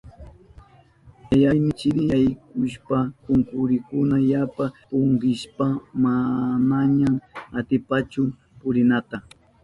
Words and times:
Yayayni 1.31 1.69
chiri 1.79 2.01
yaykushpan 2.11 3.05
kunkurinkuna 3.23 4.15
yapa 4.31 4.65
punkishpan 4.89 5.73
manaña 6.03 7.09
atipanchu 7.59 8.21
purinata. 8.59 9.17